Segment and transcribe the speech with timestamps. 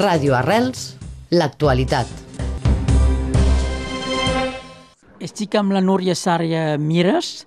[0.00, 0.94] Ràdio Arrels,
[1.28, 2.08] l'actualitat.
[5.20, 7.42] Estic amb la Núria Sària Mires.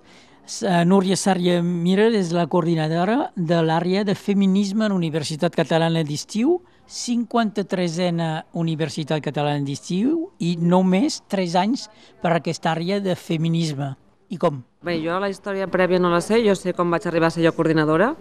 [0.62, 6.04] Uh, Núria Sària Mires és la coordinadora de l'àrea de feminisme a la Universitat Catalana
[6.06, 8.30] d'Estiu, 53a
[8.62, 11.88] Universitat Catalana d'Estiu i només 3 anys
[12.22, 13.96] per aquesta àrea de feminisme.
[14.30, 14.62] I com?
[14.84, 17.42] Bé, jo la història prèvia no la sé, jo sé com vaig arribar a ser
[17.42, 18.14] jo coordinadora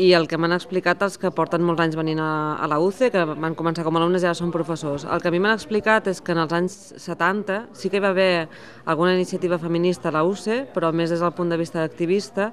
[0.00, 3.10] i el que m'han explicat els que porten molts anys venint a, a la UCE,
[3.12, 5.04] que van començar com a alumnes i ara són professors.
[5.04, 8.04] El que a mi m'han explicat és que en els anys 70 sí que hi
[8.04, 8.48] va haver
[8.86, 12.52] alguna iniciativa feminista a la UCE, però més des del punt de vista d'activista,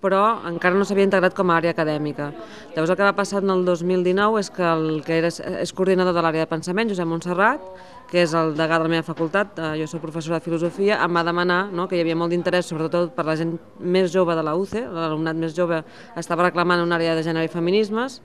[0.00, 2.30] però encara no s'havia integrat com a àrea acadèmica.
[2.74, 6.16] Llavors el que va passar en el 2019 és que el que era, és coordinador
[6.16, 7.66] de l'àrea de pensament, Josep Montserrat,
[8.10, 11.14] que és el degà de la meva facultat, eh, jo soc professora de filosofia, em
[11.14, 14.42] va demanar no, que hi havia molt d'interès, sobretot per la gent més jove de
[14.46, 15.84] la UCE, l'alumnat més jove
[16.16, 18.20] estava reclamant una àrea de gènere i feminismes,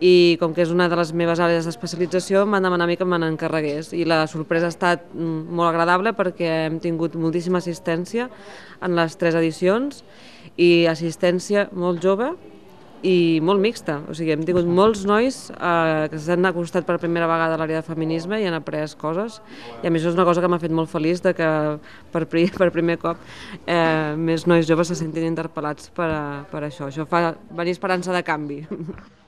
[0.00, 2.96] i com que és una de les meves àrees d'especialització em van demanar a mi
[2.98, 3.92] que me n'encarregués.
[3.94, 8.28] I la sorpresa ha estat mm, molt agradable perquè hem tingut moltíssima assistència
[8.82, 10.02] en les tres edicions
[10.56, 12.34] i assistència molt jove
[13.04, 17.28] i molt mixta, o sigui, hem tingut molts nois eh, que s'han acostat per primera
[17.28, 19.42] vegada a l'àrea de feminisme i han après coses.
[19.82, 21.50] I a mi això és una cosa que m'ha fet molt feliç de que
[22.14, 23.20] per, pri, per primer cop
[23.66, 28.16] eh, més nois joves se sentin interpel·lats per, a, per això, això fa venir esperança
[28.16, 28.62] de canvi.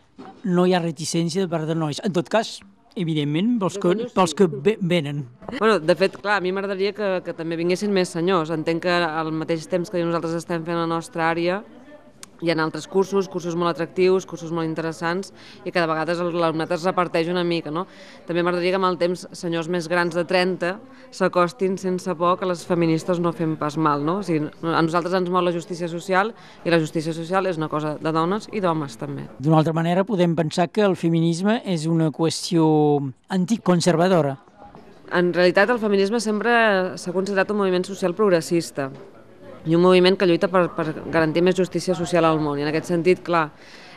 [0.47, 2.61] No hi ha reticència de part de nois, en tot cas
[2.97, 4.47] evidentment, pels que, pels que
[4.81, 5.25] venen.
[5.59, 8.53] Bueno, de fet, clar, a mi m'agradaria que, que també vinguessin més senyors.
[8.55, 11.61] Entenc que al mateix temps que nosaltres estem fent la nostra àrea,
[12.43, 15.33] hi ha altres cursos, cursos molt atractius, cursos molt interessants
[15.65, 17.71] i cada vegada l'alumnat es reparteix una mica.
[17.71, 17.87] No?
[18.27, 20.75] També m'agradaria que amb el temps senyors més grans de 30
[21.17, 24.05] s'acostin sense por que les feministes no fem pas mal.
[24.05, 24.19] No?
[24.21, 27.71] O sigui, a nosaltres ens mou la justícia social i la justícia social és una
[27.73, 29.29] cosa de dones i d'homes també.
[29.39, 32.67] D'una altra manera podem pensar que el feminisme és una qüestió
[33.33, 34.37] anticonservadora.
[35.15, 36.53] En realitat el feminisme sempre
[36.99, 38.91] s'ha considerat un moviment social progressista
[39.67, 42.59] i un moviment que lluita per, per garantir més justícia social al món.
[42.59, 43.49] I en aquest sentit, clar,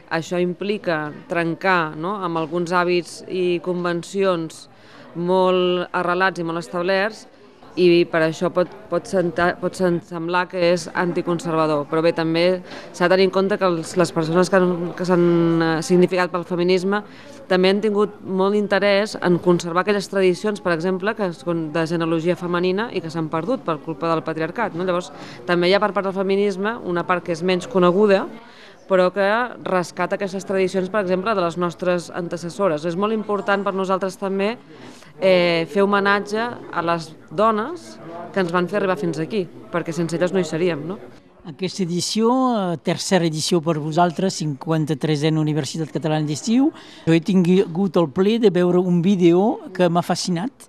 [0.10, 4.66] això implica trencar no?, amb alguns hàbits i convencions
[5.16, 7.28] molt arrelats i molt establerts
[7.76, 12.46] i per això pot, pot, sentar, pot semblar que és anticonservador, però bé, també
[12.92, 14.62] s'ha de tenir en compte que els, les persones que,
[14.98, 15.26] que s'han
[15.62, 17.04] eh, significat pel feminisme
[17.50, 22.38] també han tingut molt interès en conservar aquelles tradicions, per exemple, que són de genealogia
[22.38, 24.78] femenina i que s'han perdut per culpa del patriarcat.
[24.78, 24.86] No?
[24.86, 25.10] Llavors,
[25.50, 28.28] també hi ha per part del feminisme una part que és menys coneguda,
[28.90, 29.26] però que
[29.66, 32.86] rescata aquestes tradicions, per exemple, de les nostres antecessores.
[32.90, 34.56] És molt important per nosaltres també
[35.22, 36.42] eh, fer homenatge
[36.72, 37.96] a les dones
[38.34, 41.00] que ens van fer arribar fins aquí, perquè sense elles no hi seríem, no?
[41.50, 46.72] Aquesta edició, eh, tercera edició per vosaltres, 53 en Universitat Catalana d'Estiu.
[47.08, 50.68] Jo he tingut el ple de veure un vídeo que m'ha fascinat.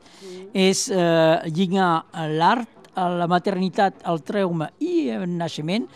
[0.54, 5.86] És eh, lligar l'art, la maternitat, el trauma i el naixement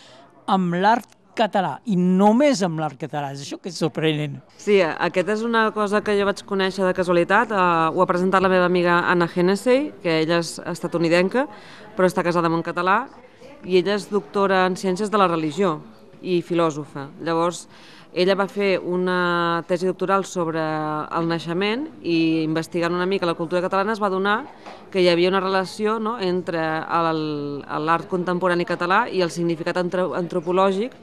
[0.46, 3.32] amb l'art català i només amb l'art català.
[3.34, 4.38] És això que és sorprenent.
[4.60, 7.52] Sí, aquesta és una cosa que jo vaig conèixer de casualitat.
[7.52, 11.48] Uh, ho ha presentat la meva amiga Anna Hennessey, que ella és estatunidenca,
[11.96, 13.04] però està casada amb un català,
[13.64, 15.78] i ella és doctora en Ciències de la Religió
[16.24, 17.08] i filòsofa.
[17.24, 17.66] Llavors,
[18.14, 23.62] ella va fer una tesi doctoral sobre el naixement i investigant una mica la cultura
[23.64, 24.36] catalana es va donar
[24.92, 26.62] que hi havia una relació no, entre
[27.82, 30.94] l'art contemporani català i el significat antropològic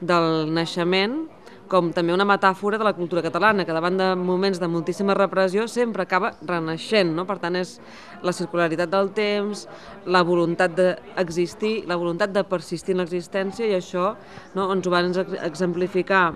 [0.00, 1.24] del naixement
[1.68, 5.66] com també una metàfora de la cultura catalana, que davant de moments de moltíssima repressió
[5.68, 7.24] sempre acaba renaixent, no?
[7.26, 7.78] Per tant, és
[8.22, 9.64] la circularitat del temps,
[10.06, 14.12] la voluntat d'existir, la voluntat de persistir en l'existència, i això
[14.54, 15.10] no, ens ho van
[15.42, 16.26] exemplificar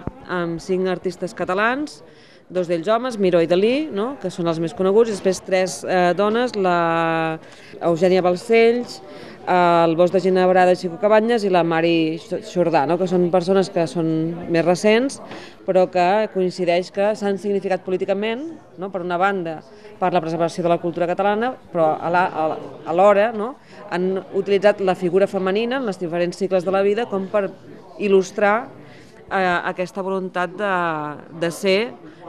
[0.41, 2.03] amb cinc artistes catalans,
[2.49, 4.15] dos d'ells homes, Miró i Dalí, no?
[4.23, 7.39] que són els més coneguts, i després tres eh, dones, la
[7.85, 9.03] Eugènia Balcells,
[9.49, 12.99] el Bosc de Ginebrà de Xico Cabanyes i la Mari Xordà, no?
[13.01, 14.09] que són persones que són
[14.53, 15.19] més recents,
[15.65, 18.45] però que coincideix que s'han significat políticament,
[18.77, 18.91] no?
[18.93, 19.59] per una banda,
[19.99, 23.55] per la preservació de la cultura catalana, però alhora no?
[23.89, 27.49] han utilitzat la figura femenina en els diferents cicles de la vida com per
[27.99, 28.57] il·lustrar
[29.31, 30.75] eh, aquesta voluntat de,
[31.41, 31.81] de ser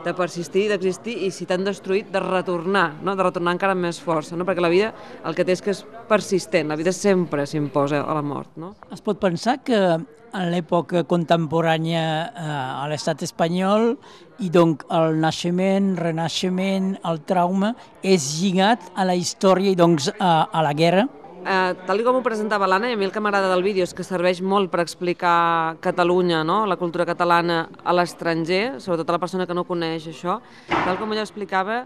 [0.03, 3.15] de persistir, d'existir i si t'han destruït, de retornar, no?
[3.15, 4.47] de retornar encara amb més força, no?
[4.47, 4.93] perquè la vida
[5.27, 8.55] el que té és que és persistent, la vida sempre s'imposa a la mort.
[8.59, 8.73] No?
[8.93, 9.81] Es pot pensar que
[10.29, 13.95] en l'època contemporània eh, a l'estat espanyol
[14.39, 17.73] i donc el naixement, renaixement, el trauma
[18.05, 21.09] és lligat a la història i doncs a, a la guerra?
[21.45, 23.93] Eh, tal com ho presentava l'Anna, i a mi el que m'agrada del vídeo és
[23.95, 26.65] que serveix molt per explicar Catalunya, no?
[26.65, 30.39] la cultura catalana a l'estranger, sobretot a la persona que no coneix això,
[30.69, 31.83] tal com ella explicava,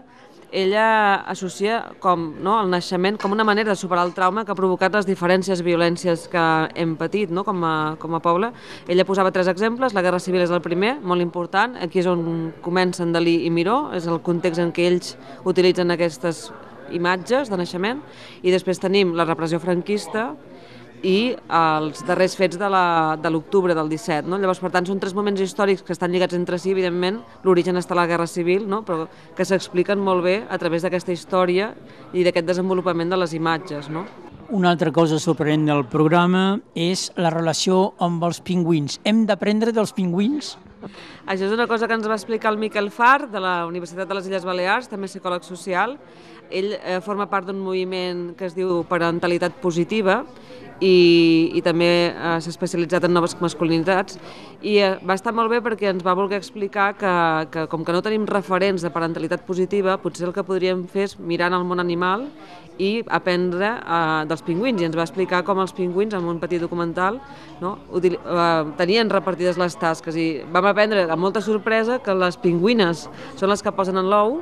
[0.54, 4.58] ella associa com, no, el naixement com una manera de superar el trauma que ha
[4.58, 6.44] provocat les diferències violències que
[6.78, 8.52] hem patit no, com, a, com a poble.
[8.86, 12.52] Ella posava tres exemples, la Guerra Civil és el primer, molt important, aquí és on
[12.62, 16.46] comencen Dalí i Miró, és el context en què ells utilitzen aquestes
[16.92, 18.02] imatges de naixement,
[18.42, 20.32] i després tenim la repressió franquista
[21.04, 22.68] i els darrers fets de
[23.30, 24.28] l'octubre de del 17.
[24.28, 24.38] No?
[24.40, 27.92] Llavors, per tant, són tres moments històrics que estan lligats entre si, evidentment, l'origen està
[27.94, 28.82] a la Guerra Civil, no?
[28.86, 29.04] però
[29.36, 31.74] que s'expliquen molt bé a través d'aquesta història
[32.12, 33.90] i d'aquest desenvolupament de les imatges.
[33.92, 34.06] No?
[34.54, 39.00] Una altra cosa sorprenent del programa és la relació amb els pingüins.
[39.04, 40.54] Hem d'aprendre dels pingüins?
[41.24, 44.18] Això és una cosa que ens va explicar el Miquel Far, de la Universitat de
[44.18, 45.96] les Illes Balears, també psicòleg social.
[46.54, 50.20] Ell eh, forma part d'un moviment que es diu parentalitat positiva
[50.80, 54.18] i, i també eh, s'ha especialitzat en noves masculinitats.
[54.64, 57.14] I eh, va estar molt bé perquè ens va voler explicar que,
[57.52, 61.18] que com que no tenim referents de parentalitat positiva, potser el que podríem fer és
[61.18, 62.28] mirar en el món animal
[62.78, 64.82] i aprendre eh, dels pingüins.
[64.82, 67.20] I ens va explicar com els pingüins en un petit documental
[67.62, 70.16] no, util, eh, tenien repartides les tasques.
[70.18, 73.06] I vam aprendre amb molta sorpresa que les pingüines
[73.38, 74.40] són les que posen en l'ou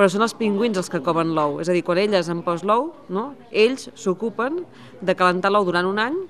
[0.00, 1.58] però són els pingüins els que coven l'ou.
[1.60, 4.62] És a dir, quan elles en posen l'ou no, ells s'ocupen
[5.04, 6.20] de calentar l'ou durant un any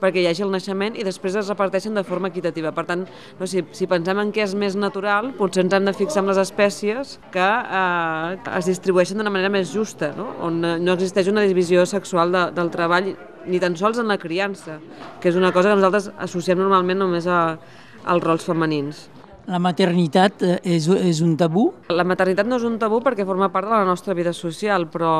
[0.00, 2.72] perquè hi hagi el naixement i després es reparteixen de forma equitativa.
[2.76, 3.04] Per tant,
[3.38, 6.30] no, si, si pensem en què és més natural, potser ens hem de fixar en
[6.32, 10.30] les espècies que eh, es distribueixen d'una manera més justa, no?
[10.46, 13.12] on no existeix una divisió sexual de, del treball
[13.50, 14.80] ni tan sols en la criança,
[15.20, 17.56] que és una cosa que nosaltres associem normalment només a,
[18.04, 19.06] als rols femenins.
[19.48, 21.70] La maternitat eh, és, és un tabú?
[21.88, 25.12] La maternitat no és un tabú perquè forma part de la nostra vida social, però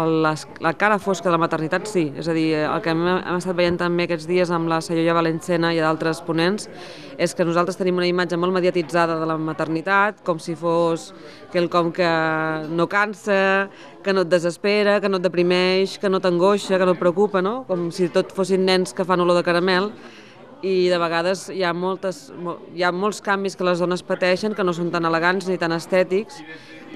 [0.00, 2.06] el, la, cara fosca de la maternitat sí.
[2.16, 5.16] És a dir, el que hem, hem estat veient també aquests dies amb la Sayoya
[5.16, 6.70] Valencena i d'altres ponents
[7.16, 11.12] és que nosaltres tenim una imatge molt mediatitzada de la maternitat, com si fos
[11.52, 12.10] quelcom que
[12.68, 13.68] no cansa,
[14.04, 17.42] que no et desespera, que no et deprimeix, que no t'angoixa, que no et preocupa,
[17.42, 17.62] no?
[17.68, 19.92] com si tot fossin nens que fan olor de caramel
[20.64, 22.30] i de vegades hi ha, moltes,
[22.74, 25.74] hi ha molts canvis que les dones pateixen que no són tan elegants ni tan
[25.76, 26.40] estètics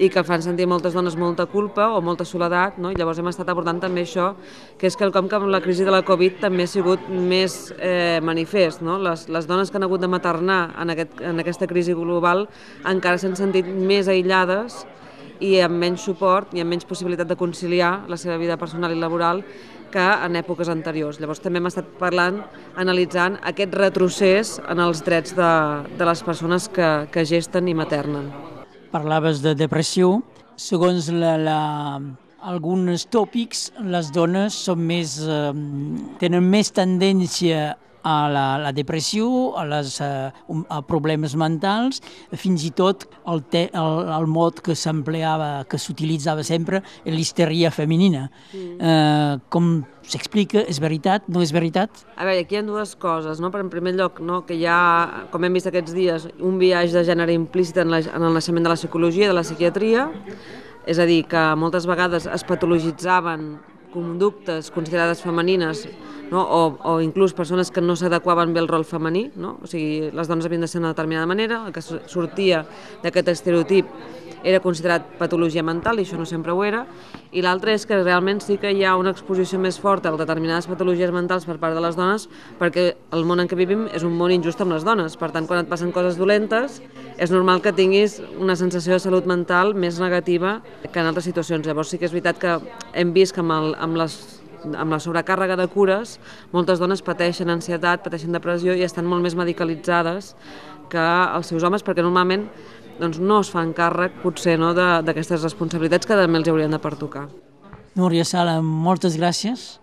[0.01, 2.89] i que fan sentir moltes dones molta culpa o molta soledat, no?
[2.89, 4.31] i llavors hem estat abordant també això,
[4.79, 8.17] que és quelcom que amb la crisi de la Covid també ha sigut més eh,
[8.23, 8.81] manifest.
[8.81, 8.97] No?
[9.03, 12.47] Les, les dones que han hagut de maternar en, aquest, en aquesta crisi global
[12.89, 14.81] encara s'han sentit més aïllades
[15.41, 18.99] i amb menys suport i amb menys possibilitat de conciliar la seva vida personal i
[18.99, 19.41] laboral
[19.91, 21.19] que en èpoques anteriors.
[21.19, 22.39] Llavors també hem estat parlant,
[22.79, 25.51] analitzant aquest retrocés en els drets de,
[25.99, 28.31] de les persones que, que gesten i maternen.
[28.93, 30.21] Parlaves de depressió.
[30.55, 31.59] Segons la, la,
[32.47, 35.51] alguns tòpics, les dones són més, eh,
[36.21, 37.71] tenen més tendència
[38.03, 39.27] a la, la depressió,
[39.59, 40.31] a, les, a,
[40.69, 42.01] a problemes mentals,
[42.37, 48.27] fins i tot el, te, el, el mot que s'empleava, que s'utilitzava sempre, l'histeria femenina.
[48.51, 48.77] Mm.
[48.77, 49.71] Eh, com
[50.07, 50.65] s'explica?
[50.67, 51.27] És veritat?
[51.31, 52.03] No és veritat?
[52.17, 53.41] A veure, aquí hi ha dues coses.
[53.43, 53.51] No?
[53.53, 54.41] Per en primer lloc, no?
[54.47, 58.01] que hi ha, com hem vist aquests dies, un viatge de gènere implícit en, la,
[58.09, 60.07] en el naixement de la psicologia i de la psiquiatria,
[60.89, 63.51] és a dir, que moltes vegades es patologitzaven
[63.91, 65.83] conductes considerades femenines
[66.31, 66.41] no?
[66.41, 69.57] o, o inclús persones que no s'adequaven bé al rol femení, no?
[69.61, 72.63] o sigui, les dones havien de ser d'una determinada manera, el que sortia
[73.03, 73.91] d'aquest estereotip
[74.43, 76.85] era considerat patologia mental, i això no sempre ho era,
[77.31, 80.67] i l'altre és que realment sí que hi ha una exposició més forta a determinades
[80.71, 84.15] patologies mentals per part de les dones, perquè el món en què vivim és un
[84.17, 86.81] món injust amb les dones, per tant, quan et passen coses dolentes,
[87.21, 90.59] és normal que tinguis una sensació de salut mental més negativa
[90.89, 91.67] que en altres situacions.
[91.67, 92.57] Llavors sí que és veritat que
[92.97, 96.17] hem vist que amb, el, amb les amb la sobrecàrrega de cures,
[96.53, 100.35] moltes dones pateixen ansietat, pateixen depressió i estan molt més medicalitzades
[100.91, 102.47] que els seus homes perquè normalment
[103.01, 107.27] doncs, no es fan càrrec potser no, d'aquestes responsabilitats que també els haurien de pertocar.
[107.97, 109.81] Núria Sala, moltes gràcies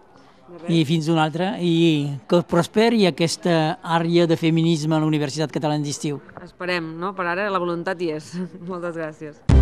[0.68, 5.84] i fins una altra i que prosperi aquesta àrea de feminisme a la Universitat Catalana
[5.84, 6.22] d'Estiu.
[6.44, 7.12] Esperem, no?
[7.16, 8.32] Per ara la voluntat hi és.
[8.70, 9.57] Moltes gràcies.